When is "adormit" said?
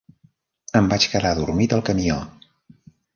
1.39-1.75